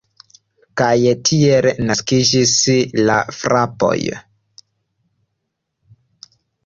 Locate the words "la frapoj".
3.09-3.93